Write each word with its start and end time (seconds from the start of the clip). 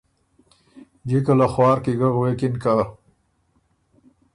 جِکه 1.07 1.33
له 1.39 1.47
خوار 1.53 1.77
کی 1.83 1.93
ګه 1.99 2.09
غوېکِن 2.15 2.53
که 2.63 2.73